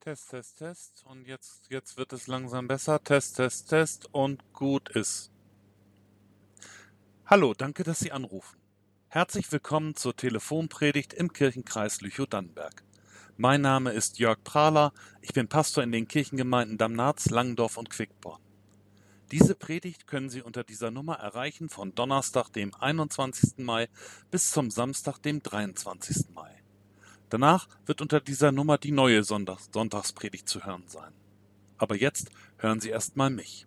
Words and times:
Test, 0.00 0.30
Test, 0.30 0.56
Test. 0.56 1.04
Und 1.04 1.26
jetzt, 1.26 1.68
jetzt 1.68 1.98
wird 1.98 2.14
es 2.14 2.26
langsam 2.26 2.66
besser. 2.66 3.04
Test, 3.04 3.36
Test, 3.36 3.68
Test. 3.68 4.08
Und 4.12 4.54
gut 4.54 4.88
ist. 4.88 5.30
Hallo, 7.26 7.52
danke, 7.52 7.82
dass 7.82 7.98
Sie 7.98 8.10
anrufen. 8.10 8.58
Herzlich 9.08 9.52
willkommen 9.52 9.94
zur 9.96 10.16
Telefonpredigt 10.16 11.12
im 11.12 11.34
Kirchenkreis 11.34 12.00
Lüchow-Dannenberg. 12.00 12.82
Mein 13.36 13.60
Name 13.60 13.92
ist 13.92 14.18
Jörg 14.18 14.42
Prahler. 14.42 14.94
Ich 15.20 15.34
bin 15.34 15.48
Pastor 15.48 15.84
in 15.84 15.92
den 15.92 16.08
Kirchengemeinden 16.08 16.78
Damnatz, 16.78 17.28
Langendorf 17.28 17.76
und 17.76 17.90
Quickborn. 17.90 18.40
Diese 19.32 19.54
Predigt 19.54 20.06
können 20.06 20.30
Sie 20.30 20.40
unter 20.40 20.64
dieser 20.64 20.90
Nummer 20.90 21.16
erreichen 21.16 21.68
von 21.68 21.94
Donnerstag, 21.94 22.48
dem 22.54 22.74
21. 22.74 23.58
Mai 23.58 23.90
bis 24.30 24.50
zum 24.50 24.70
Samstag, 24.70 25.18
dem 25.18 25.42
23. 25.42 26.30
Mai. 26.30 26.59
Danach 27.30 27.68
wird 27.86 28.02
unter 28.02 28.20
dieser 28.20 28.52
Nummer 28.52 28.76
die 28.76 28.90
neue 28.90 29.22
Sonntagspredigt 29.22 30.48
zu 30.48 30.64
hören 30.64 30.84
sein. 30.86 31.12
Aber 31.78 31.96
jetzt 31.96 32.30
hören 32.58 32.80
Sie 32.80 32.90
erstmal 32.90 33.30
mich. 33.30 33.66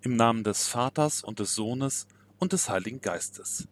Im 0.00 0.16
Namen 0.16 0.42
des 0.42 0.66
Vaters 0.66 1.22
und 1.22 1.38
des 1.38 1.54
Sohnes 1.54 2.08
und 2.38 2.52
des 2.52 2.68
Heiligen 2.68 3.00
Geistes. 3.00 3.68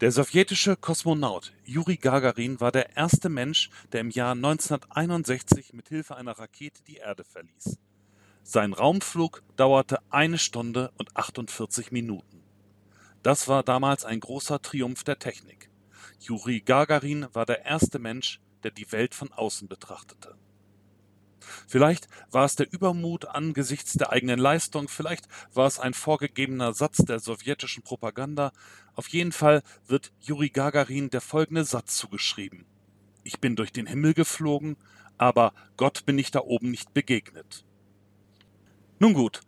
Der 0.00 0.10
sowjetische 0.10 0.76
Kosmonaut 0.76 1.52
Juri 1.64 1.96
Gagarin 1.96 2.60
war 2.60 2.72
der 2.72 2.96
erste 2.96 3.28
Mensch, 3.28 3.70
der 3.92 4.00
im 4.00 4.10
Jahr 4.10 4.32
1961 4.32 5.72
mit 5.72 5.88
Hilfe 5.88 6.16
einer 6.16 6.38
Rakete 6.38 6.82
die 6.82 6.96
Erde 6.96 7.24
verließ. 7.24 7.78
Sein 8.42 8.72
Raumflug 8.72 9.42
dauerte 9.56 10.00
eine 10.10 10.38
Stunde 10.38 10.90
und 10.96 11.16
48 11.16 11.92
Minuten. 11.92 12.42
Das 13.22 13.48
war 13.48 13.62
damals 13.62 14.04
ein 14.04 14.18
großer 14.18 14.60
Triumph 14.60 15.04
der 15.04 15.18
Technik. 15.18 15.69
Juri 16.20 16.60
Gagarin 16.60 17.26
war 17.32 17.46
der 17.46 17.64
erste 17.64 17.98
Mensch, 17.98 18.40
der 18.62 18.70
die 18.70 18.92
Welt 18.92 19.14
von 19.14 19.32
außen 19.32 19.68
betrachtete. 19.68 20.36
Vielleicht 21.66 22.08
war 22.30 22.44
es 22.44 22.56
der 22.56 22.70
Übermut 22.70 23.24
angesichts 23.24 23.94
der 23.94 24.12
eigenen 24.12 24.38
Leistung, 24.38 24.88
vielleicht 24.88 25.26
war 25.54 25.66
es 25.66 25.80
ein 25.80 25.94
vorgegebener 25.94 26.74
Satz 26.74 26.98
der 26.98 27.20
sowjetischen 27.20 27.82
Propaganda. 27.82 28.52
Auf 28.94 29.08
jeden 29.08 29.32
Fall 29.32 29.62
wird 29.86 30.12
Juri 30.20 30.50
Gagarin 30.50 31.08
der 31.08 31.22
folgende 31.22 31.64
Satz 31.64 31.96
zugeschrieben. 31.96 32.66
Ich 33.24 33.40
bin 33.40 33.56
durch 33.56 33.72
den 33.72 33.86
Himmel 33.86 34.12
geflogen, 34.12 34.76
aber 35.16 35.54
Gott 35.78 36.04
bin 36.04 36.18
ich 36.18 36.30
da 36.30 36.40
oben 36.40 36.70
nicht 36.70 36.92
begegnet. 36.92 37.64
Nun 38.98 39.14
gut, 39.14 39.40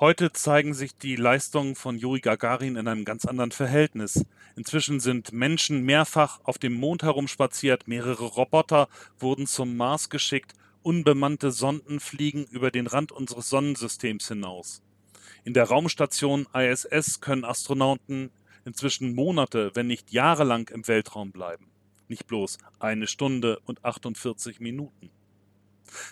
Heute 0.00 0.32
zeigen 0.32 0.72
sich 0.72 0.96
die 0.96 1.14
Leistungen 1.14 1.74
von 1.74 1.98
Juri 1.98 2.20
Gagarin 2.20 2.76
in 2.76 2.88
einem 2.88 3.04
ganz 3.04 3.26
anderen 3.26 3.50
Verhältnis. 3.50 4.24
Inzwischen 4.56 4.98
sind 4.98 5.34
Menschen 5.34 5.84
mehrfach 5.84 6.40
auf 6.44 6.56
dem 6.56 6.72
Mond 6.72 7.02
herumspaziert, 7.02 7.86
mehrere 7.86 8.24
Roboter 8.24 8.88
wurden 9.18 9.46
zum 9.46 9.76
Mars 9.76 10.08
geschickt, 10.08 10.54
unbemannte 10.82 11.50
Sonden 11.50 12.00
fliegen 12.00 12.46
über 12.46 12.70
den 12.70 12.86
Rand 12.86 13.12
unseres 13.12 13.50
Sonnensystems 13.50 14.26
hinaus. 14.28 14.80
In 15.44 15.52
der 15.52 15.64
Raumstation 15.64 16.46
ISS 16.54 17.20
können 17.20 17.44
Astronauten 17.44 18.30
inzwischen 18.64 19.14
Monate, 19.14 19.70
wenn 19.74 19.86
nicht 19.86 20.12
jahrelang 20.12 20.70
im 20.72 20.88
Weltraum 20.88 21.30
bleiben. 21.30 21.66
Nicht 22.08 22.26
bloß 22.26 22.56
eine 22.78 23.06
Stunde 23.06 23.58
und 23.66 23.84
48 23.84 24.60
Minuten. 24.60 25.10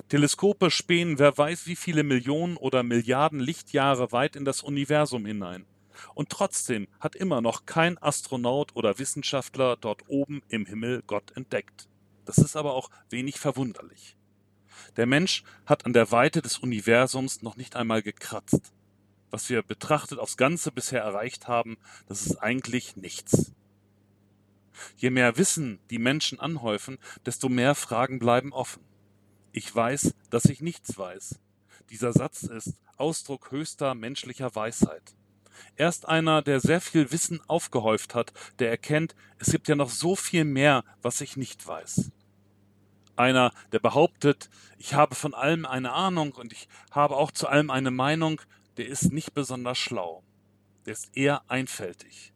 Teleskope 0.08 0.70
spähen 0.70 1.18
wer 1.18 1.36
weiß 1.36 1.66
wie 1.66 1.76
viele 1.76 2.02
Millionen 2.02 2.56
oder 2.56 2.82
Milliarden 2.82 3.40
Lichtjahre 3.40 4.12
weit 4.12 4.36
in 4.36 4.44
das 4.44 4.62
Universum 4.62 5.26
hinein. 5.26 5.66
Und 6.14 6.30
trotzdem 6.30 6.86
hat 7.00 7.16
immer 7.16 7.40
noch 7.40 7.66
kein 7.66 7.98
Astronaut 7.98 8.74
oder 8.76 8.98
Wissenschaftler 8.98 9.76
dort 9.76 10.04
oben 10.08 10.42
im 10.48 10.66
Himmel 10.66 11.02
Gott 11.06 11.36
entdeckt. 11.36 11.88
Das 12.24 12.38
ist 12.38 12.56
aber 12.56 12.74
auch 12.74 12.90
wenig 13.10 13.38
verwunderlich. 13.38 14.16
Der 14.96 15.06
Mensch 15.06 15.42
hat 15.66 15.86
an 15.86 15.92
der 15.92 16.12
Weite 16.12 16.42
des 16.42 16.58
Universums 16.58 17.42
noch 17.42 17.56
nicht 17.56 17.74
einmal 17.74 18.02
gekratzt. 18.02 18.72
Was 19.30 19.50
wir 19.50 19.62
betrachtet 19.62 20.18
aufs 20.18 20.36
Ganze 20.36 20.72
bisher 20.72 21.02
erreicht 21.02 21.48
haben, 21.48 21.78
das 22.06 22.24
ist 22.24 22.36
eigentlich 22.36 22.96
nichts. 22.96 23.52
Je 24.96 25.10
mehr 25.10 25.36
Wissen 25.36 25.80
die 25.90 25.98
Menschen 25.98 26.40
anhäufen, 26.40 26.98
desto 27.26 27.48
mehr 27.48 27.74
Fragen 27.74 28.18
bleiben 28.18 28.52
offen. 28.52 28.82
Ich 29.58 29.74
weiß, 29.74 30.14
dass 30.30 30.44
ich 30.44 30.60
nichts 30.60 30.96
weiß. 30.96 31.40
Dieser 31.90 32.12
Satz 32.12 32.44
ist 32.44 32.74
Ausdruck 32.96 33.50
höchster 33.50 33.96
menschlicher 33.96 34.54
Weisheit. 34.54 35.16
Erst 35.74 36.06
einer, 36.06 36.42
der 36.42 36.60
sehr 36.60 36.80
viel 36.80 37.10
Wissen 37.10 37.40
aufgehäuft 37.48 38.14
hat, 38.14 38.32
der 38.60 38.70
erkennt, 38.70 39.16
es 39.40 39.50
gibt 39.50 39.66
ja 39.66 39.74
noch 39.74 39.90
so 39.90 40.14
viel 40.14 40.44
mehr, 40.44 40.84
was 41.02 41.20
ich 41.22 41.36
nicht 41.36 41.66
weiß. 41.66 42.12
Einer, 43.16 43.50
der 43.72 43.80
behauptet, 43.80 44.48
ich 44.78 44.94
habe 44.94 45.16
von 45.16 45.34
allem 45.34 45.66
eine 45.66 45.90
Ahnung 45.90 46.30
und 46.30 46.52
ich 46.52 46.68
habe 46.92 47.16
auch 47.16 47.32
zu 47.32 47.48
allem 47.48 47.72
eine 47.72 47.90
Meinung, 47.90 48.40
der 48.76 48.86
ist 48.86 49.10
nicht 49.10 49.34
besonders 49.34 49.78
schlau. 49.78 50.22
Der 50.86 50.92
ist 50.92 51.16
eher 51.16 51.50
einfältig. 51.50 52.32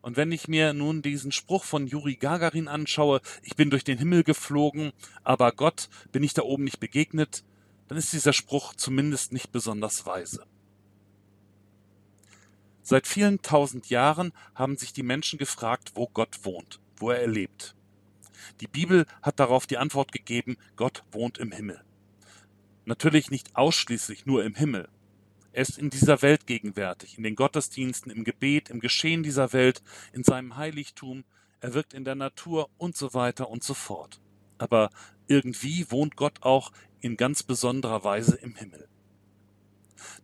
Und 0.00 0.16
wenn 0.16 0.32
ich 0.32 0.48
mir 0.48 0.72
nun 0.72 1.02
diesen 1.02 1.32
Spruch 1.32 1.64
von 1.64 1.86
Juri 1.86 2.16
Gagarin 2.16 2.68
anschaue, 2.68 3.20
ich 3.42 3.56
bin 3.56 3.70
durch 3.70 3.84
den 3.84 3.98
Himmel 3.98 4.24
geflogen, 4.24 4.92
aber 5.24 5.52
Gott 5.52 5.88
bin 6.12 6.22
ich 6.22 6.34
da 6.34 6.42
oben 6.42 6.64
nicht 6.64 6.80
begegnet, 6.80 7.44
dann 7.88 7.98
ist 7.98 8.12
dieser 8.12 8.32
Spruch 8.32 8.74
zumindest 8.74 9.32
nicht 9.32 9.52
besonders 9.52 10.06
weise. 10.06 10.44
Seit 12.82 13.06
vielen 13.06 13.42
tausend 13.42 13.90
Jahren 13.90 14.32
haben 14.54 14.76
sich 14.76 14.92
die 14.92 15.04
Menschen 15.04 15.38
gefragt, 15.38 15.92
wo 15.94 16.08
Gott 16.08 16.44
wohnt, 16.44 16.80
wo 16.96 17.10
er 17.10 17.26
lebt. 17.26 17.74
Die 18.60 18.66
Bibel 18.66 19.06
hat 19.22 19.38
darauf 19.38 19.66
die 19.66 19.78
Antwort 19.78 20.10
gegeben, 20.10 20.56
Gott 20.76 21.04
wohnt 21.12 21.38
im 21.38 21.52
Himmel. 21.52 21.82
Natürlich 22.84 23.30
nicht 23.30 23.54
ausschließlich 23.54 24.26
nur 24.26 24.44
im 24.44 24.54
Himmel. 24.54 24.88
Er 25.52 25.62
ist 25.62 25.78
in 25.78 25.90
dieser 25.90 26.22
Welt 26.22 26.46
gegenwärtig, 26.46 27.18
in 27.18 27.24
den 27.24 27.36
Gottesdiensten, 27.36 28.10
im 28.10 28.24
Gebet, 28.24 28.70
im 28.70 28.80
Geschehen 28.80 29.22
dieser 29.22 29.52
Welt, 29.52 29.82
in 30.12 30.24
seinem 30.24 30.56
Heiligtum, 30.56 31.24
er 31.60 31.74
wirkt 31.74 31.94
in 31.94 32.04
der 32.04 32.14
Natur 32.14 32.70
und 32.78 32.96
so 32.96 33.14
weiter 33.14 33.50
und 33.50 33.62
so 33.62 33.74
fort. 33.74 34.20
Aber 34.58 34.90
irgendwie 35.28 35.90
wohnt 35.90 36.16
Gott 36.16 36.42
auch 36.42 36.72
in 37.00 37.16
ganz 37.16 37.42
besonderer 37.42 38.02
Weise 38.02 38.36
im 38.36 38.56
Himmel. 38.56 38.88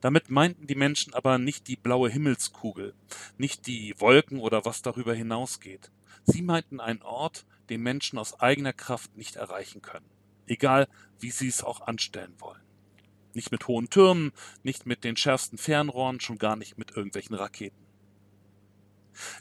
Damit 0.00 0.30
meinten 0.30 0.66
die 0.66 0.74
Menschen 0.74 1.14
aber 1.14 1.38
nicht 1.38 1.68
die 1.68 1.76
blaue 1.76 2.10
Himmelskugel, 2.10 2.94
nicht 3.36 3.66
die 3.66 3.94
Wolken 3.98 4.40
oder 4.40 4.64
was 4.64 4.82
darüber 4.82 5.14
hinausgeht. 5.14 5.92
Sie 6.24 6.42
meinten 6.42 6.80
einen 6.80 7.02
Ort, 7.02 7.46
den 7.68 7.82
Menschen 7.82 8.18
aus 8.18 8.40
eigener 8.40 8.72
Kraft 8.72 9.16
nicht 9.16 9.36
erreichen 9.36 9.82
können, 9.82 10.08
egal 10.46 10.88
wie 11.20 11.30
sie 11.30 11.48
es 11.48 11.62
auch 11.62 11.82
anstellen 11.82 12.34
wollen. 12.38 12.67
Nicht 13.34 13.52
mit 13.52 13.68
hohen 13.68 13.90
Türmen, 13.90 14.32
nicht 14.62 14.86
mit 14.86 15.04
den 15.04 15.16
schärfsten 15.16 15.58
Fernrohren, 15.58 16.20
schon 16.20 16.38
gar 16.38 16.56
nicht 16.56 16.78
mit 16.78 16.96
irgendwelchen 16.96 17.36
Raketen. 17.36 17.88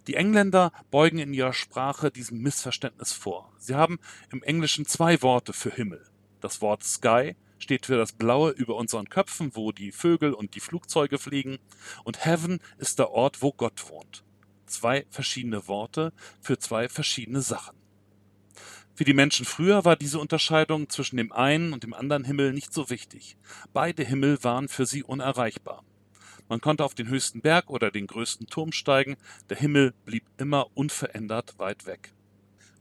Die 0.08 0.16
Engländer 0.16 0.72
beugen 0.90 1.20
in 1.20 1.34
ihrer 1.34 1.54
Sprache 1.54 2.12
diesem 2.12 2.40
Missverständnis 2.40 3.14
vor. 3.14 3.54
Sie 3.58 3.76
haben 3.76 4.00
im 4.32 4.44
Englischen 4.44 4.86
zwei 4.86 5.22
Worte 5.22 5.54
für 5.54 5.72
Himmel. 5.72 6.06
Das 6.40 6.62
Wort 6.62 6.84
Sky 6.84 7.36
steht 7.60 7.86
für 7.86 7.98
das 7.98 8.14
Blaue 8.14 8.52
über 8.52 8.76
unseren 8.76 9.10
Köpfen, 9.10 9.56
wo 9.56 9.72
die 9.72 9.92
Vögel 9.92 10.34
und 10.34 10.56
die 10.56 10.60
Flugzeuge 10.60 11.18
fliegen, 11.18 11.58
und 12.04 12.26
Heaven 12.26 12.60
ist 12.78 13.00
der 13.00 13.12
Ort, 13.12 13.42
wo 13.42 13.52
Gott 13.52 13.90
wohnt. 13.90 14.24
Zwei 14.66 15.06
verschiedene 15.10 15.68
Worte 15.68 16.14
für 16.42 16.60
zwei 16.60 16.90
verschiedene 16.90 17.42
Sachen. 17.42 17.78
Für 18.98 19.06
die 19.06 19.14
Menschen 19.14 19.46
früher 19.46 19.86
war 19.86 19.96
diese 19.96 20.18
Unterscheidung 20.18 20.90
zwischen 20.90 21.18
dem 21.18 21.32
einen 21.32 21.72
und 21.72 21.84
dem 21.84 21.94
anderen 21.94 22.24
Himmel 22.24 22.52
nicht 22.52 22.74
so 22.74 22.90
wichtig. 22.90 23.38
Beide 23.72 24.04
Himmel 24.04 24.44
waren 24.44 24.68
für 24.68 24.88
sie 24.88 25.04
unerreichbar. 25.04 25.84
Man 26.50 26.62
konnte 26.62 26.84
auf 26.84 26.96
den 26.96 27.08
höchsten 27.08 27.42
Berg 27.42 27.70
oder 27.70 27.92
den 27.92 28.08
größten 28.08 28.48
Turm 28.48 28.72
steigen, 28.72 29.16
der 29.52 29.58
Himmel 29.58 29.94
blieb 30.06 30.24
immer 30.40 30.76
unverändert 30.76 31.60
weit 31.60 31.86
weg. 31.86 32.12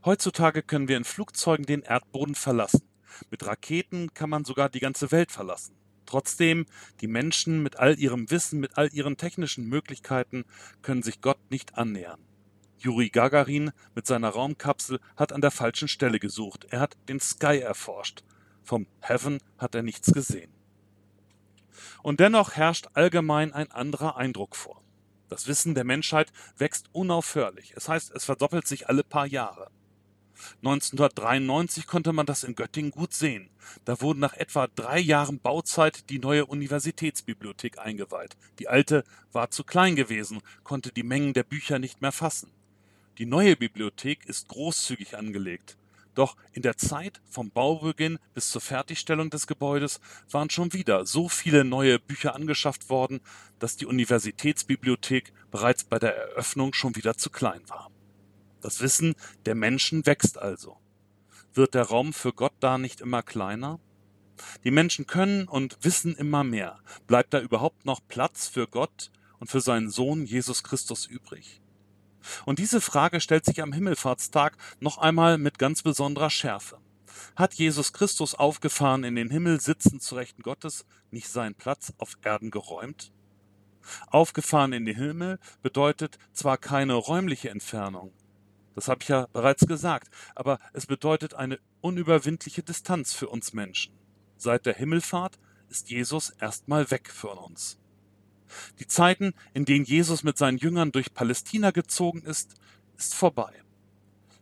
Heutzutage 0.07 0.63
können 0.63 0.89
wir 0.89 0.97
in 0.97 1.05
Flugzeugen 1.05 1.67
den 1.67 1.83
Erdboden 1.83 2.35
verlassen. 2.35 2.89
Mit 3.31 3.45
Raketen 3.45 4.15
kann 4.15 4.31
man 4.31 4.47
sogar 4.47 4.71
die 4.71 4.81
ganze 4.81 5.13
Welt 5.13 5.31
verlassen. 5.31 5.77
Trotzdem, 6.07 6.65
die 7.03 7.09
Menschen 7.09 7.63
mit 7.63 7.77
all 7.77 7.99
ihrem 7.99 8.31
Wissen, 8.31 8.59
mit 8.59 8.79
all 8.79 8.89
ihren 8.91 9.19
technischen 9.19 9.69
Möglichkeiten 9.69 10.47
können 10.81 11.03
sich 11.03 11.21
Gott 11.21 11.51
nicht 11.51 11.77
annähern. 11.77 12.26
Juri 12.79 13.09
Gagarin 13.09 13.73
mit 13.95 14.07
seiner 14.07 14.31
Raumkapsel 14.31 15.01
hat 15.17 15.33
an 15.33 15.41
der 15.41 15.51
falschen 15.51 15.89
Stelle 15.89 16.19
gesucht. 16.19 16.67
Er 16.71 16.81
hat 16.81 16.97
den 17.09 17.21
Sky 17.21 17.59
erforscht. 17.59 18.23
Vom 18.63 18.87
Heaven 19.01 19.39
hat 19.59 19.75
er 19.75 19.83
nichts 19.83 20.13
gesehen. 20.13 20.53
Und 22.03 22.21
dennoch 22.21 22.53
herrscht 22.53 22.89
allgemein 22.95 23.53
ein 23.53 23.71
anderer 23.71 24.17
Eindruck 24.17 24.57
vor. 24.57 24.83
Das 25.29 25.47
Wissen 25.47 25.75
der 25.75 25.85
Menschheit 25.85 26.33
wächst 26.57 26.87
unaufhörlich. 26.93 27.73
Es 27.77 27.89
heißt, 27.89 28.13
es 28.15 28.25
verdoppelt 28.25 28.67
sich 28.67 28.89
alle 28.89 29.03
paar 29.03 29.27
Jahre. 29.27 29.71
1993 30.59 31.87
konnte 31.87 32.13
man 32.13 32.27
das 32.27 32.45
in 32.45 32.55
Göttingen 32.55 32.91
gut 32.91 33.15
sehen. 33.15 33.51
Da 33.85 34.01
wurde 34.01 34.21
nach 34.21 34.35
etwa 34.35 34.67
drei 34.69 34.99
Jahren 34.99 35.41
Bauzeit 35.41 36.11
die 36.11 36.19
neue 36.19 36.47
Universitätsbibliothek 36.47 37.79
eingeweiht. 37.79 38.37
Die 38.59 38.69
alte 38.69 39.05
war 39.33 39.51
zu 39.51 39.65
klein 39.65 39.97
gewesen, 39.97 40.43
konnte 40.63 40.93
die 40.93 41.03
Mengen 41.03 41.33
der 41.33 41.45
Bücher 41.45 41.79
nicht 41.79 42.03
mehr 42.03 42.13
fassen. 42.13 42.53
Die 43.19 43.25
neue 43.25 43.57
Bibliothek 43.57 44.27
ist 44.27 44.49
großzügig 44.49 45.17
angelegt. 45.17 45.79
Doch 46.15 46.37
in 46.53 46.61
der 46.61 46.77
Zeit 46.77 47.23
vom 47.31 47.51
Baubeginn 47.51 48.19
bis 48.35 48.51
zur 48.51 48.61
Fertigstellung 48.61 49.31
des 49.31 49.47
Gebäudes 49.47 50.01
waren 50.31 50.51
schon 50.51 50.75
wieder 50.75 51.07
so 51.07 51.31
viele 51.31 51.65
neue 51.65 51.99
Bücher 51.99 52.35
angeschafft 52.35 52.91
worden, 52.91 53.21
dass 53.59 53.77
die 53.77 53.87
Universitätsbibliothek 53.87 55.33
bereits 55.51 55.85
bei 55.85 55.99
der 55.99 56.15
Eröffnung 56.15 56.75
schon 56.75 56.95
wieder 56.95 57.17
zu 57.17 57.31
klein 57.31 57.63
war. 57.69 57.91
Das 58.61 58.81
Wissen 58.81 59.15
der 59.47 59.55
Menschen 59.55 60.05
wächst 60.05 60.37
also. 60.37 60.77
Wird 61.55 61.75
der 61.75 61.85
Raum 61.85 62.13
für 62.13 62.35
Gott 62.35 62.55
da 62.61 62.77
nicht 62.77 63.01
immer 63.01 63.23
kleiner? 63.23 63.81
Die 64.65 64.71
Menschen 64.71 65.07
können 65.07 65.49
und 65.49 65.79
wissen 65.81 66.15
immer 66.17 66.45
mehr. 66.45 66.81
Bleibt 67.07 67.33
da 67.33 67.41
überhaupt 67.41 67.87
noch 67.87 68.01
Platz 68.09 68.47
für 68.47 68.67
Gott 68.67 69.11
und 69.39 69.51
für 69.51 69.63
seinen 69.63 69.89
Sohn 69.89 70.27
Jesus 70.27 70.63
Christus 70.63 71.07
übrig? 71.07 71.63
Und 72.45 72.59
diese 72.59 72.81
Frage 72.81 73.21
stellt 73.21 73.45
sich 73.45 73.63
am 73.63 73.73
Himmelfahrtstag 73.73 74.57
noch 74.81 74.99
einmal 74.99 75.39
mit 75.39 75.59
ganz 75.59 75.83
besonderer 75.83 76.31
Schärfe. 76.31 76.79
Hat 77.35 77.55
Jesus 77.55 77.93
Christus 77.93 78.35
aufgefahren 78.35 79.05
in 79.05 79.15
den 79.15 79.31
Himmel 79.31 79.61
sitzend 79.61 80.03
zu 80.03 80.17
Rechten 80.17 80.43
Gottes 80.43 80.85
nicht 81.11 81.29
seinen 81.29 81.55
Platz 81.55 81.93
auf 81.99 82.19
Erden 82.23 82.51
geräumt? 82.51 83.13
Aufgefahren 84.09 84.73
in 84.73 84.85
den 84.85 84.97
Himmel 84.97 85.39
bedeutet 85.63 86.19
zwar 86.33 86.59
keine 86.59 86.95
räumliche 86.95 87.51
Entfernung, 87.51 88.13
das 88.77 88.89
habe 88.89 89.03
ich 89.03 89.09
ja 89.09 89.27
bereits 89.33 89.67
gesagt, 89.67 90.11
aber 90.35 90.59
es 90.75 90.85
bedeutet 90.85 91.33
eine 91.33 91.59
unüberwindliche 91.81 92.63
Distanz 92.63 93.15
für 93.15 93.29
uns 93.29 93.55
Menschen. 93.55 93.95
Seit 94.37 94.67
der 94.67 94.75
Himmelfahrt 94.75 95.39
ist 95.71 95.89
Jesus 95.89 96.29
erstmal 96.29 96.91
weg 96.91 97.11
von 97.11 97.39
uns. 97.39 97.79
Die 98.79 98.87
Zeiten, 98.87 99.35
in 99.55 99.65
denen 99.65 99.85
Jesus 99.85 100.23
mit 100.23 100.39
seinen 100.39 100.59
Jüngern 100.59 100.93
durch 100.93 101.15
Palästina 101.15 101.71
gezogen 101.71 102.23
ist, 102.23 102.55
ist 102.97 103.15
vorbei. 103.15 103.53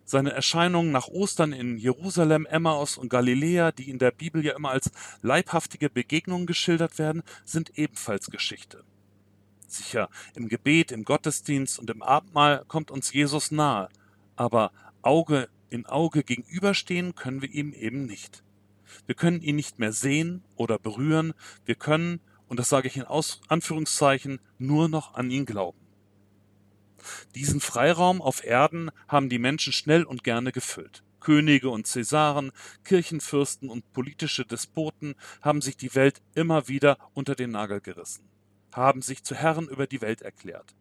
Seine 0.05 0.33
Erscheinungen 0.33 0.93
nach 0.93 1.09
Ostern 1.09 1.53
in 1.53 1.79
Jerusalem, 1.79 2.45
Emmaus 2.47 2.99
und 2.99 3.09
Galiläa, 3.09 3.73
die 3.73 3.89
in 3.89 3.99
der 3.99 4.11
Bibel 4.11 4.45
ja 4.45 4.55
immer 4.55 4.71
als 4.71 4.91
leibhaftige 5.23 5.89
Begegnungen 5.89 6.47
geschildert 6.47 6.99
werden, 6.99 7.23
sind 7.45 7.79
ebenfalls 7.79 8.31
Geschichte. 8.31 8.85
Sicher, 9.67 10.11
im 10.35 10.49
Gebet, 10.49 10.93
im 10.93 11.05
Gottesdienst 11.05 11.79
und 11.79 11.89
im 11.89 12.03
Abendmahl 12.03 12.65
kommt 12.69 12.91
uns 12.91 13.13
Jesus 13.13 13.51
nahe, 13.51 13.89
aber 14.37 14.73
Auge 15.03 15.49
in 15.71 15.87
Auge 15.87 16.23
gegenüberstehen 16.23 17.15
können 17.15 17.43
wir 17.43 17.51
ihm 17.51 17.73
eben 17.73 18.07
nicht. 18.07 18.45
Wir 19.07 19.15
können 19.15 19.43
ihn 19.43 19.57
nicht 19.57 19.79
mehr 19.79 19.93
sehen 19.93 20.45
oder 20.55 20.79
berühren, 20.79 21.35
wir 21.65 21.75
können 21.75 22.21
und 22.49 22.59
das 22.59 22.69
sage 22.69 22.89
ich 22.89 22.97
in 22.97 23.05
Aus 23.05 23.41
Anführungszeichen, 23.49 24.41
nur 24.59 24.89
noch 24.89 25.15
an 25.15 25.31
ihn 25.31 25.47
glauben. 25.47 25.79
Diesen 27.35 27.61
Freiraum 27.61 28.23
auf 28.23 28.45
Erden 28.45 28.91
haben 29.09 29.29
die 29.29 29.39
Menschen 29.39 29.73
schnell 29.73 30.05
und 30.05 30.25
gerne 30.25 30.53
gefüllt. 30.53 31.03
Könige 31.21 31.71
und 31.71 31.87
Cäsaren, 31.87 32.53
Kirchenfürsten 32.85 33.71
und 33.71 33.93
politische 33.93 34.45
Despoten 34.45 35.15
haben 35.41 35.63
sich 35.63 35.77
die 35.77 35.95
Welt 35.95 36.21
immer 36.35 36.69
wieder 36.69 36.99
unter 37.15 37.35
den 37.35 37.51
Nagel 37.51 37.81
gerissen, 37.81 38.29
haben 38.73 39.01
sich 39.01 39.25
zu 39.25 39.35
Herren 39.35 39.69
über 39.69 39.87
die 39.87 40.03
Welt 40.03 40.21
erklärt. 40.21 40.75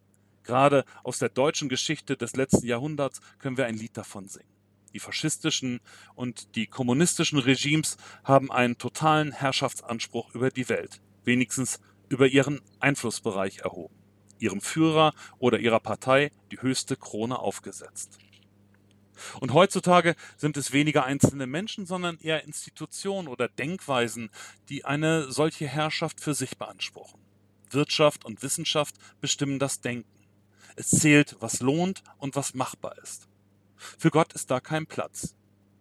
Gerade 0.43 0.83
aus 1.03 1.19
der 1.19 1.29
deutschen 1.29 1.69
Geschichte 1.69 2.17
des 2.17 2.35
letzten 2.35 2.65
Jahrhunderts 2.65 3.21
können 3.39 3.55
wir 3.55 3.65
ein 3.65 3.77
Lied 3.77 3.95
davon 3.95 4.27
singen. 4.27 4.49
Die 4.93 4.99
faschistischen 4.99 5.79
und 6.13 6.55
die 6.55 6.67
kommunistischen 6.67 7.39
Regimes 7.39 7.95
haben 8.25 8.51
einen 8.51 8.77
totalen 8.77 9.31
Herrschaftsanspruch 9.31 10.35
über 10.35 10.51
die 10.51 10.67
Welt 10.67 11.01
wenigstens 11.23 11.79
über 12.09 12.27
ihren 12.27 12.61
Einflussbereich 12.79 13.59
erhoben, 13.59 13.95
ihrem 14.39 14.61
Führer 14.61 15.13
oder 15.39 15.59
ihrer 15.59 15.79
Partei 15.79 16.31
die 16.51 16.61
höchste 16.61 16.95
Krone 16.95 17.39
aufgesetzt. 17.39 18.19
Und 19.39 19.53
heutzutage 19.53 20.15
sind 20.37 20.57
es 20.57 20.73
weniger 20.73 21.05
einzelne 21.05 21.47
Menschen, 21.47 21.85
sondern 21.85 22.17
eher 22.19 22.43
Institutionen 22.43 23.27
oder 23.27 23.47
Denkweisen, 23.47 24.29
die 24.69 24.85
eine 24.85 25.31
solche 25.31 25.67
Herrschaft 25.67 26.19
für 26.19 26.33
sich 26.33 26.57
beanspruchen. 26.57 27.19
Wirtschaft 27.69 28.25
und 28.25 28.43
Wissenschaft 28.43 28.95
bestimmen 29.21 29.59
das 29.59 29.81
Denken. 29.81 30.09
Es 30.75 30.89
zählt, 30.89 31.35
was 31.39 31.59
lohnt 31.59 32.03
und 32.17 32.35
was 32.35 32.53
machbar 32.53 32.97
ist. 33.01 33.27
Für 33.75 34.09
Gott 34.09 34.33
ist 34.33 34.49
da 34.49 34.59
kein 34.59 34.87
Platz. 34.87 35.35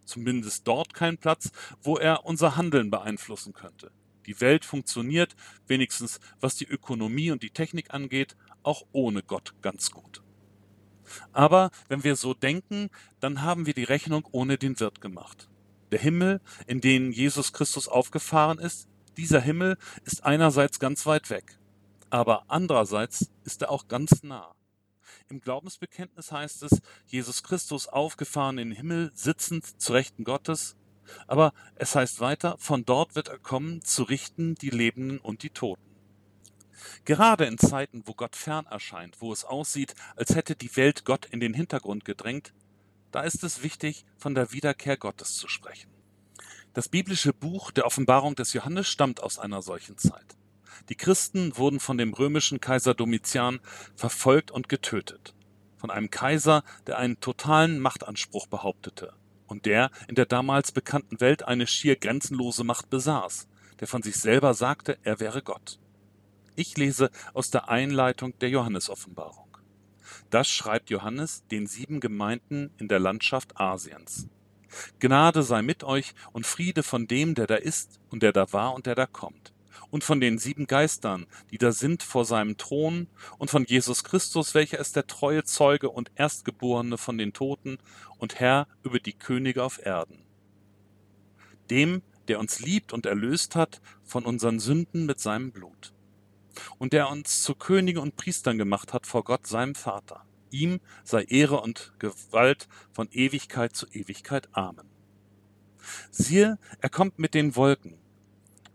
Zumindest 0.05 0.67
dort 0.67 0.93
kein 0.93 1.17
Platz, 1.17 1.51
wo 1.81 1.97
er 1.97 2.25
unser 2.25 2.55
Handeln 2.57 2.89
beeinflussen 2.89 3.53
könnte. 3.53 3.91
Die 4.25 4.39
Welt 4.41 4.65
funktioniert, 4.65 5.35
wenigstens 5.67 6.19
was 6.39 6.55
die 6.55 6.67
Ökonomie 6.67 7.31
und 7.31 7.43
die 7.43 7.51
Technik 7.51 7.93
angeht, 7.93 8.35
auch 8.63 8.83
ohne 8.91 9.23
Gott 9.23 9.53
ganz 9.61 9.91
gut. 9.91 10.23
Aber 11.31 11.71
wenn 11.89 12.03
wir 12.03 12.15
so 12.15 12.33
denken, 12.33 12.89
dann 13.19 13.41
haben 13.41 13.65
wir 13.65 13.73
die 13.73 13.83
Rechnung 13.83 14.27
ohne 14.31 14.57
den 14.57 14.79
Wirt 14.79 15.01
gemacht. 15.01 15.49
Der 15.91 15.99
Himmel, 15.99 16.41
in 16.65 16.81
den 16.81 17.11
Jesus 17.11 17.53
Christus 17.53 17.87
aufgefahren 17.87 18.59
ist, 18.59 18.87
dieser 19.17 19.41
Himmel 19.41 19.77
ist 20.05 20.23
einerseits 20.23 20.79
ganz 20.79 21.05
weit 21.05 21.29
weg, 21.29 21.59
aber 22.09 22.45
andererseits 22.47 23.29
ist 23.43 23.61
er 23.61 23.69
auch 23.69 23.87
ganz 23.87 24.23
nah. 24.23 24.55
Im 25.29 25.39
Glaubensbekenntnis 25.39 26.31
heißt 26.31 26.63
es, 26.63 26.81
Jesus 27.05 27.43
Christus 27.43 27.87
aufgefahren 27.87 28.57
in 28.57 28.69
den 28.69 28.75
Himmel, 28.75 29.11
sitzend 29.13 29.79
zu 29.79 29.93
Rechten 29.93 30.23
Gottes, 30.23 30.75
aber 31.27 31.53
es 31.75 31.95
heißt 31.95 32.19
weiter, 32.19 32.55
von 32.59 32.85
dort 32.85 33.15
wird 33.15 33.27
er 33.27 33.39
kommen, 33.39 33.81
zu 33.81 34.03
richten 34.03 34.55
die 34.55 34.69
Lebenden 34.69 35.19
und 35.19 35.43
die 35.43 35.49
Toten. 35.49 35.81
Gerade 37.05 37.45
in 37.45 37.57
Zeiten, 37.57 38.03
wo 38.05 38.13
Gott 38.13 38.35
fern 38.35 38.65
erscheint, 38.65 39.21
wo 39.21 39.31
es 39.31 39.45
aussieht, 39.45 39.95
als 40.15 40.35
hätte 40.35 40.55
die 40.55 40.75
Welt 40.75 41.05
Gott 41.05 41.25
in 41.25 41.39
den 41.39 41.53
Hintergrund 41.53 42.05
gedrängt, 42.05 42.53
da 43.11 43.21
ist 43.21 43.43
es 43.43 43.63
wichtig, 43.63 44.05
von 44.17 44.35
der 44.35 44.51
Wiederkehr 44.51 44.97
Gottes 44.97 45.35
zu 45.35 45.47
sprechen. 45.47 45.91
Das 46.73 46.89
biblische 46.89 47.33
Buch 47.33 47.71
der 47.71 47.85
Offenbarung 47.85 48.35
des 48.35 48.53
Johannes 48.53 48.87
stammt 48.87 49.21
aus 49.21 49.37
einer 49.37 49.61
solchen 49.61 49.97
Zeit. 49.97 50.35
Die 50.89 50.95
Christen 50.95 51.55
wurden 51.55 51.79
von 51.79 51.97
dem 51.97 52.13
römischen 52.13 52.59
Kaiser 52.59 52.95
Domitian 52.95 53.59
verfolgt 53.95 54.49
und 54.49 54.69
getötet. 54.69 55.35
Von 55.77 55.91
einem 55.91 56.09
Kaiser, 56.09 56.63
der 56.87 56.97
einen 56.97 57.19
totalen 57.19 57.79
Machtanspruch 57.79 58.47
behauptete 58.47 59.13
und 59.53 59.67
der 59.67 59.91
in 60.07 60.15
der 60.15 60.25
damals 60.25 60.71
bekannten 60.71 61.21
Welt 61.21 61.43
eine 61.43 61.67
schier 61.67 61.95
grenzenlose 61.95 62.63
Macht 62.63 62.89
besaß, 62.89 63.47
der 63.79 63.87
von 63.87 64.01
sich 64.01 64.15
selber 64.15 64.55
sagte, 64.55 64.97
er 65.03 65.19
wäre 65.19 65.43
Gott. 65.43 65.79
Ich 66.55 66.75
lese 66.75 67.11
aus 67.35 67.51
der 67.51 67.69
Einleitung 67.69 68.37
der 68.39 68.49
Johannesoffenbarung. 68.49 69.57
Das 70.31 70.49
schreibt 70.49 70.89
Johannes 70.89 71.45
den 71.51 71.67
sieben 71.67 71.99
Gemeinden 71.99 72.71
in 72.79 72.87
der 72.87 72.99
Landschaft 72.99 73.59
Asiens. 73.59 74.27
Gnade 74.99 75.43
sei 75.43 75.61
mit 75.61 75.83
euch 75.83 76.15
und 76.31 76.47
Friede 76.47 76.81
von 76.81 77.05
dem, 77.05 77.35
der 77.35 77.45
da 77.45 77.55
ist 77.55 77.99
und 78.09 78.23
der 78.23 78.33
da 78.33 78.51
war 78.53 78.73
und 78.73 78.87
der 78.87 78.95
da 78.95 79.05
kommt 79.05 79.52
und 79.89 80.03
von 80.03 80.19
den 80.19 80.37
sieben 80.37 80.67
Geistern, 80.67 81.25
die 81.51 81.57
da 81.57 81.71
sind 81.71 82.03
vor 82.03 82.25
seinem 82.25 82.57
Thron, 82.57 83.07
und 83.37 83.51
von 83.51 83.65
Jesus 83.65 84.03
Christus, 84.03 84.53
welcher 84.53 84.79
ist 84.79 84.95
der 84.95 85.07
treue 85.07 85.43
Zeuge 85.43 85.89
und 85.89 86.11
Erstgeborene 86.15 86.97
von 86.97 87.17
den 87.17 87.33
Toten 87.33 87.77
und 88.17 88.39
Herr 88.39 88.67
über 88.83 88.99
die 88.99 89.13
Könige 89.13 89.63
auf 89.63 89.83
Erden. 89.85 90.23
Dem, 91.69 92.01
der 92.27 92.39
uns 92.39 92.59
liebt 92.59 92.93
und 92.93 93.05
erlöst 93.05 93.55
hat 93.55 93.81
von 94.03 94.25
unseren 94.25 94.59
Sünden 94.59 95.05
mit 95.05 95.19
seinem 95.19 95.51
Blut. 95.51 95.93
Und 96.77 96.93
der 96.93 97.09
uns 97.09 97.41
zu 97.41 97.55
Königen 97.55 98.01
und 98.01 98.15
Priestern 98.15 98.57
gemacht 98.57 98.93
hat 98.93 99.07
vor 99.07 99.23
Gott, 99.23 99.47
seinem 99.47 99.75
Vater. 99.75 100.25
Ihm 100.51 100.79
sei 101.03 101.23
Ehre 101.23 101.61
und 101.61 101.93
Gewalt 101.97 102.67
von 102.91 103.09
Ewigkeit 103.11 103.75
zu 103.75 103.87
Ewigkeit. 103.87 104.47
Amen. 104.51 104.87
Siehe, 106.11 106.59
er 106.79 106.89
kommt 106.89 107.19
mit 107.19 107.33
den 107.33 107.55
Wolken, 107.55 107.97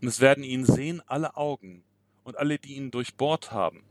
und 0.00 0.08
es 0.08 0.20
werden 0.20 0.44
ihn 0.44 0.64
sehen 0.64 1.02
alle 1.06 1.36
Augen 1.36 1.84
und 2.24 2.36
alle, 2.36 2.58
die 2.58 2.76
ihn 2.76 2.90
durchbohrt 2.90 3.52
haben. 3.52 3.84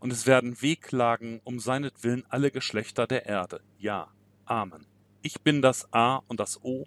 Und 0.00 0.12
es 0.12 0.26
werden 0.26 0.60
wehklagen 0.60 1.40
um 1.44 1.60
seinetwillen 1.60 2.24
alle 2.28 2.50
Geschlechter 2.50 3.06
der 3.06 3.26
Erde. 3.26 3.60
Ja, 3.78 4.08
Amen. 4.46 4.86
Ich 5.22 5.40
bin 5.40 5.60
das 5.60 5.92
A 5.92 6.22
und 6.28 6.38
das 6.38 6.62
O, 6.62 6.86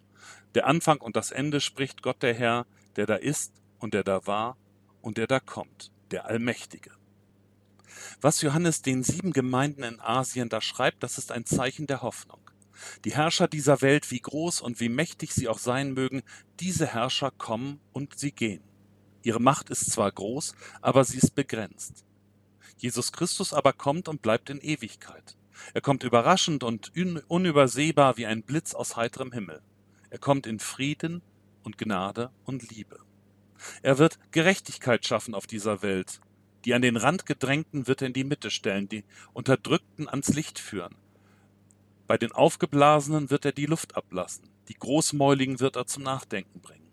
der 0.56 0.66
Anfang 0.66 1.00
und 1.00 1.18
das 1.18 1.32
Ende, 1.32 1.60
spricht 1.60 2.02
Gott 2.02 2.24
der 2.24 2.34
Herr, 2.34 2.66
der 2.96 3.06
da 3.06 3.16
ist 3.16 3.54
und 3.80 3.94
der 3.94 4.04
da 4.04 4.26
war 4.26 4.56
und 5.02 5.18
der 5.18 5.28
da 5.28 5.42
kommt, 5.42 5.92
der 6.12 6.26
Allmächtige. 6.26 6.92
Was 8.22 8.42
Johannes 8.42 8.82
den 8.82 9.04
sieben 9.04 9.34
Gemeinden 9.34 9.84
in 9.84 10.00
Asien 10.00 10.48
da 10.48 10.62
schreibt, 10.62 11.04
das 11.04 11.18
ist 11.18 11.34
ein 11.34 11.46
Zeichen 11.46 11.86
der 11.86 12.02
Hoffnung. 12.02 12.40
Die 13.06 13.14
Herrscher 13.14 13.48
dieser 13.48 13.82
Welt, 13.82 14.12
wie 14.12 14.20
groß 14.20 14.62
und 14.62 14.80
wie 14.80 14.90
mächtig 14.90 15.34
sie 15.34 15.48
auch 15.48 15.60
sein 15.60 15.94
mögen, 15.94 16.24
diese 16.60 16.88
Herrscher 16.88 17.32
kommen 17.32 17.80
und 17.94 18.18
sie 18.18 18.32
gehen. 18.32 18.64
Ihre 19.22 19.42
Macht 19.42 19.70
ist 19.70 19.92
zwar 19.92 20.12
groß, 20.12 20.54
aber 20.82 21.04
sie 21.04 21.18
ist 21.18 21.36
begrenzt. 21.36 22.06
Jesus 22.78 23.12
Christus 23.12 23.54
aber 23.54 23.74
kommt 23.74 24.08
und 24.08 24.22
bleibt 24.22 24.50
in 24.50 24.62
Ewigkeit. 24.62 25.38
Er 25.74 25.82
kommt 25.82 26.04
überraschend 26.04 26.64
und 26.64 26.94
unübersehbar 27.28 28.18
wie 28.18 28.26
ein 28.26 28.44
Blitz 28.44 28.74
aus 28.74 28.96
heiterem 28.96 29.34
Himmel. 29.34 29.62
Er 30.10 30.20
kommt 30.20 30.48
in 30.48 30.60
Frieden 30.60 31.22
und 31.64 31.78
Gnade 31.78 32.32
und 32.46 32.70
Liebe. 32.72 33.00
Er 33.82 33.98
wird 33.98 34.20
Gerechtigkeit 34.32 35.06
schaffen 35.06 35.36
auf 35.36 35.48
dieser 35.48 35.82
Welt. 35.82 36.22
Die 36.66 36.74
an 36.74 36.82
den 36.82 36.98
Rand 36.98 37.26
gedrängten 37.26 37.88
wird 37.88 38.02
er 38.02 38.08
in 38.08 38.14
die 38.14 38.24
Mitte 38.24 38.52
stellen, 38.52 38.90
die 38.90 39.04
Unterdrückten 39.34 40.08
ans 40.08 40.30
Licht 40.30 40.60
führen. 40.60 40.96
Bei 42.10 42.18
den 42.18 42.32
Aufgeblasenen 42.32 43.30
wird 43.30 43.46
er 43.46 43.52
die 43.52 43.68
Luft 43.68 43.96
ablassen. 43.96 44.50
Die 44.68 44.74
Großmäuligen 44.74 45.60
wird 45.60 45.76
er 45.76 45.86
zum 45.86 46.02
Nachdenken 46.02 46.60
bringen. 46.60 46.92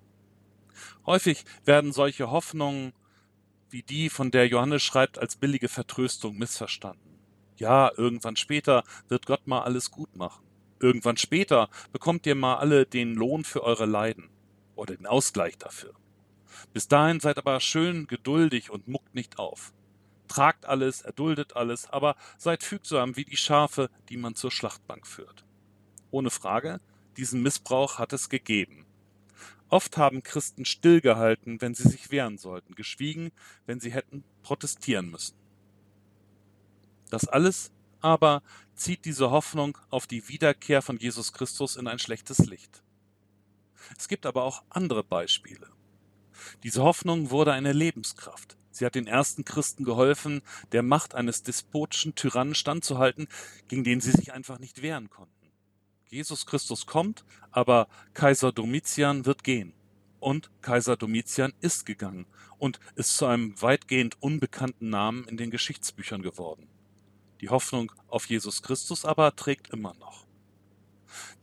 Häufig 1.07 1.47
werden 1.65 1.95
solche 1.95 2.31
Hoffnungen 2.31 2.93
wie 3.71 3.83
die, 3.83 4.11
von 4.11 4.31
der 4.31 4.47
Johannes 4.47 4.83
schreibt, 4.83 5.19
als 5.19 5.37
billige 5.37 5.71
Vertröstung 5.71 6.37
missverstanden. 6.37 7.19
Ja, 7.57 7.91
irgendwann 7.97 8.37
später 8.37 8.85
wird 9.09 9.25
Gott 9.25 9.47
mal 9.47 9.63
alles 9.63 9.91
gut 9.91 10.15
machen. 10.15 10.45
Irgendwann 10.81 11.17
später 11.17 11.71
bekommt 11.93 12.27
ihr 12.27 12.35
mal 12.35 12.57
alle 12.57 12.85
den 12.85 13.15
Lohn 13.15 13.45
für 13.45 13.63
eure 13.63 13.87
Leiden 13.87 14.29
oder 14.75 14.97
den 14.97 15.07
Ausgleich 15.07 15.57
dafür. 15.57 15.95
Bis 16.75 16.89
dahin 16.89 17.21
seid 17.21 17.39
aber 17.39 17.59
schön 17.61 18.07
geduldig 18.07 18.69
und 18.69 18.87
muckt 18.87 19.15
nicht 19.15 19.39
auf. 19.39 19.73
Tragt 20.29 20.67
alles, 20.67 21.03
erduldet 21.03 21.57
alles, 21.57 21.89
aber 21.91 22.17
seid 22.39 22.63
fügsam 22.63 23.17
wie 23.17 23.25
die 23.25 23.37
Schafe, 23.37 23.91
die 24.09 24.17
man 24.17 24.35
zur 24.35 24.51
Schlachtbank 24.51 25.07
führt. 25.07 25.45
Ohne 26.11 26.31
Frage, 26.31 26.81
diesen 27.17 27.43
Missbrauch 27.43 27.99
hat 27.99 28.13
es 28.13 28.29
gegeben. 28.29 28.87
Oft 29.69 29.97
haben 29.97 30.23
Christen 30.23 30.65
stillgehalten, 30.65 31.61
wenn 31.61 31.75
sie 31.75 31.89
sich 31.89 32.11
wehren 32.11 32.39
sollten, 32.39 32.75
geschwiegen, 32.75 33.33
wenn 33.67 33.81
sie 33.81 33.93
hätten 33.93 34.23
protestieren 34.43 35.11
müssen. 35.11 35.37
Das 37.11 37.27
alles 37.27 37.73
aber 38.01 38.43
zieht 38.75 39.05
diese 39.05 39.31
Hoffnung 39.31 39.79
auf 39.91 40.07
die 40.07 40.29
Wiederkehr 40.29 40.83
von 40.83 40.99
Jesus 40.99 41.33
Christus 41.33 41.77
in 41.77 41.89
ein 41.89 41.99
schlechtes 41.99 42.39
Licht. 42.39 42.83
Es 43.97 44.07
gibt 44.09 44.27
aber 44.27 44.45
auch 44.45 44.63
andere 44.69 45.03
Beispiele. 45.03 45.69
Diese 46.63 46.83
Hoffnung 46.83 47.31
wurde 47.31 47.53
eine 47.53 47.73
Lebenskraft. 47.73 48.57
Sie 48.77 48.85
hat 48.85 48.95
den 48.95 49.07
ersten 49.07 49.47
Christen 49.47 49.85
geholfen, 49.85 50.43
der 50.73 50.83
Macht 50.83 51.15
eines 51.15 51.43
despotischen 51.43 52.15
Tyrannen 52.15 52.55
standzuhalten, 52.55 53.27
gegen 53.69 53.85
den 53.85 54.03
sie 54.03 54.11
sich 54.11 54.35
einfach 54.35 54.59
nicht 54.59 54.83
wehren 54.83 55.09
konnten. 55.09 55.51
Jesus 56.09 56.45
Christus 56.45 56.85
kommt, 56.85 57.25
aber 57.51 57.89
Kaiser 58.13 58.53
Domitian 58.53 59.25
wird 59.25 59.45
gehen. 59.45 59.73
Und 60.21 60.51
Kaiser 60.61 60.99
Domitian 60.99 61.55
ist 61.61 61.87
gegangen 61.87 62.27
und 62.59 62.79
ist 62.97 63.17
zu 63.17 63.25
einem 63.25 63.61
weitgehend 63.63 64.21
unbekannten 64.21 64.91
Namen 64.91 65.25
in 65.25 65.39
den 65.39 65.51
Geschichtsbüchern 65.51 66.21
geworden. 66.21 66.69
Die 67.41 67.49
Hoffnung 67.49 67.93
auf 68.09 68.27
Jesus 68.27 68.63
Christus 68.63 69.07
aber 69.07 69.35
trägt 69.37 69.73
immer 69.73 69.95
noch. 69.95 70.26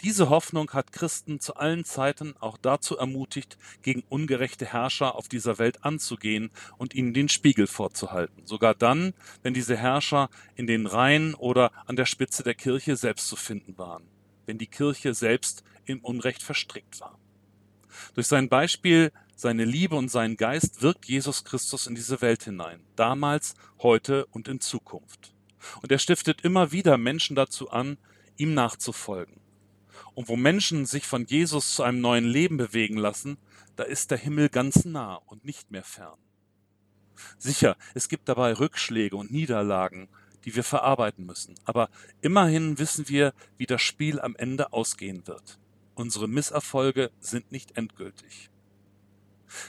Diese 0.01 0.29
Hoffnung 0.29 0.71
hat 0.71 0.91
Christen 0.91 1.39
zu 1.39 1.55
allen 1.55 1.85
Zeiten 1.85 2.35
auch 2.39 2.57
dazu 2.57 2.97
ermutigt, 2.97 3.57
gegen 3.81 4.03
ungerechte 4.09 4.65
Herrscher 4.65 5.15
auf 5.15 5.27
dieser 5.27 5.57
Welt 5.59 5.83
anzugehen 5.83 6.51
und 6.77 6.93
ihnen 6.93 7.13
den 7.13 7.29
Spiegel 7.29 7.67
vorzuhalten, 7.67 8.45
sogar 8.45 8.75
dann, 8.75 9.13
wenn 9.41 9.53
diese 9.53 9.77
Herrscher 9.77 10.29
in 10.55 10.67
den 10.67 10.85
Reihen 10.85 11.33
oder 11.33 11.71
an 11.85 11.95
der 11.95 12.05
Spitze 12.05 12.43
der 12.43 12.55
Kirche 12.55 12.95
selbst 12.95 13.27
zu 13.27 13.35
finden 13.35 13.77
waren 13.77 14.07
wenn 14.45 14.57
die 14.57 14.67
Kirche 14.67 15.13
selbst 15.13 15.63
im 15.85 15.99
Unrecht 15.99 16.41
verstrickt 16.41 16.99
war. 17.01 17.19
Durch 18.13 18.27
sein 18.27 18.49
Beispiel, 18.49 19.11
seine 19.35 19.65
Liebe 19.65 19.95
und 19.95 20.09
seinen 20.09 20.37
Geist 20.37 20.81
wirkt 20.81 21.05
Jesus 21.05 21.43
Christus 21.43 21.87
in 21.87 21.95
diese 21.95 22.21
Welt 22.21 22.43
hinein, 22.43 22.81
damals, 22.95 23.55
heute 23.79 24.25
und 24.27 24.47
in 24.47 24.59
Zukunft. 24.59 25.33
Und 25.81 25.91
er 25.91 25.99
stiftet 25.99 26.41
immer 26.41 26.71
wieder 26.71 26.97
Menschen 26.97 27.35
dazu 27.35 27.69
an, 27.69 27.97
ihm 28.37 28.53
nachzufolgen. 28.53 29.42
Und 30.13 30.27
wo 30.29 30.35
Menschen 30.35 30.85
sich 30.85 31.05
von 31.05 31.25
Jesus 31.25 31.73
zu 31.73 31.83
einem 31.83 32.01
neuen 32.01 32.25
Leben 32.25 32.57
bewegen 32.57 32.97
lassen, 32.97 33.37
da 33.75 33.83
ist 33.83 34.11
der 34.11 34.17
Himmel 34.17 34.49
ganz 34.49 34.85
nah 34.85 35.15
und 35.15 35.45
nicht 35.45 35.71
mehr 35.71 35.83
fern. 35.83 36.17
Sicher, 37.37 37.77
es 37.93 38.09
gibt 38.09 38.27
dabei 38.29 38.53
Rückschläge 38.53 39.15
und 39.15 39.31
Niederlagen, 39.31 40.09
die 40.45 40.55
wir 40.55 40.63
verarbeiten 40.63 41.25
müssen. 41.25 41.55
Aber 41.65 41.89
immerhin 42.21 42.79
wissen 42.79 43.07
wir, 43.09 43.33
wie 43.57 43.65
das 43.65 43.81
Spiel 43.81 44.19
am 44.19 44.35
Ende 44.35 44.73
ausgehen 44.73 45.25
wird. 45.27 45.59
Unsere 45.95 46.27
Misserfolge 46.27 47.11
sind 47.19 47.51
nicht 47.51 47.77
endgültig. 47.77 48.49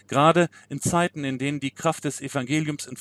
Gerade 0.07 0.49
in 0.69 0.81
Zeiten, 0.81 1.25
in 1.25 1.39
denen 1.39 1.61
die 1.61 1.71
Kraft 1.71 2.05
des 2.05 2.21
Evangeliums 2.21 2.87
in 2.87 2.97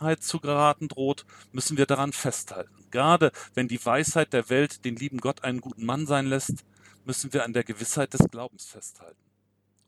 Vergessenheit 0.00 0.22
zu 0.22 0.40
geraten 0.40 0.88
droht, 0.88 1.26
müssen 1.52 1.76
wir 1.76 1.84
daran 1.84 2.12
festhalten. 2.12 2.86
Gerade 2.90 3.32
wenn 3.54 3.68
die 3.68 3.84
Weisheit 3.84 4.32
der 4.32 4.48
Welt 4.48 4.84
den 4.84 4.96
lieben 4.96 5.18
Gott 5.18 5.44
einen 5.44 5.60
guten 5.60 5.84
Mann 5.84 6.06
sein 6.06 6.26
lässt, 6.26 6.64
müssen 7.04 7.32
wir 7.32 7.44
an 7.44 7.52
der 7.52 7.64
Gewissheit 7.64 8.14
des 8.14 8.28
Glaubens 8.30 8.64
festhalten. 8.64 9.20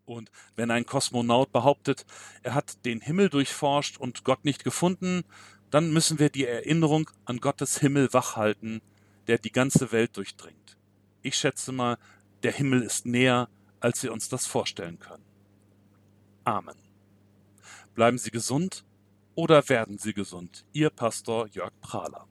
Und 0.05 0.31
wenn 0.55 0.71
ein 0.71 0.85
Kosmonaut 0.85 1.51
behauptet, 1.53 2.05
er 2.43 2.55
hat 2.55 2.85
den 2.85 3.01
Himmel 3.01 3.31
durchforscht 3.31 3.97
und 3.97 4.25
Gott 4.25 4.45
nicht 4.45 4.65
gefunden, 4.65 5.25
dann 5.71 5.93
müssen 5.93 6.19
wir 6.19 6.29
die 6.29 6.47
Erinnerung 6.47 7.09
an 7.25 7.39
Gottes 7.39 7.79
Himmel 7.79 8.13
wachhalten, 8.13 8.83
der 9.29 9.39
die 9.39 9.53
ganze 9.53 9.93
Welt 9.93 10.17
durchdringt. 10.17 10.77
Ich 11.23 11.37
schätze 11.37 11.73
mal, 11.73 11.97
der 12.43 12.53
Himmel 12.53 12.83
ist 12.83 13.07
näher, 13.07 13.49
als 13.81 14.03
wir 14.03 14.13
uns 14.13 14.29
das 14.29 14.47
vorstellen 14.47 14.99
können. 14.99 15.25
Amen. 16.45 16.77
Bleiben 17.95 18.19
Sie 18.19 18.31
gesund 18.31 18.85
oder 19.35 19.69
werden 19.69 19.99
Sie 19.99 20.13
gesund. 20.13 20.65
Ihr 20.73 20.91
Pastor 20.91 21.49
Jörg 21.49 21.73
Prahler. 21.81 22.27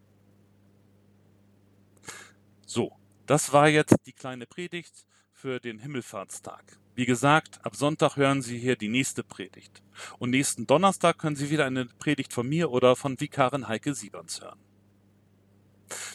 So, 2.66 2.94
das 3.26 3.54
war 3.54 3.68
jetzt 3.68 3.96
die 4.06 4.14
kleine 4.14 4.46
Predigt 4.46 5.06
für 5.32 5.60
den 5.60 5.80
Himmelfahrtstag. 5.80 6.78
Wie 6.96 7.06
gesagt, 7.06 7.60
ab 7.66 7.76
Sonntag 7.76 8.16
hören 8.16 8.42
Sie 8.42 8.58
hier 8.58 8.76
die 8.76 8.90
nächste 8.90 9.24
Predigt. 9.24 9.82
Und 10.20 10.30
nächsten 10.30 10.68
Donnerstag 10.68 11.18
können 11.18 11.36
Sie 11.36 11.50
wieder 11.50 11.66
eine 11.66 11.86
Predigt 11.86 12.34
von 12.34 12.48
mir 12.48 12.72
oder 12.72 12.96
von 12.96 13.20
Vikarin 13.20 13.68
Heike 13.68 13.94
Sieberns 13.94 14.42
hören. 14.42 14.60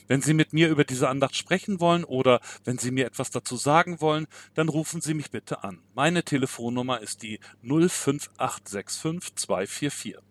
Wenn 0.06 0.22
Sie 0.22 0.34
mit 0.34 0.52
mir 0.52 0.68
über 0.68 0.84
diese 0.84 1.08
Andacht 1.08 1.36
sprechen 1.36 1.80
wollen 1.80 2.04
oder 2.04 2.40
wenn 2.64 2.78
Sie 2.78 2.90
mir 2.90 3.06
etwas 3.06 3.30
dazu 3.30 3.56
sagen 3.56 4.00
wollen, 4.00 4.26
dann 4.54 4.68
rufen 4.68 5.00
Sie 5.00 5.14
mich 5.14 5.30
bitte 5.30 5.64
an. 5.64 5.82
Meine 5.94 6.22
Telefonnummer 6.22 7.00
ist 7.00 7.22
die 7.22 7.40
05865 7.62 9.34
244. 9.34 10.25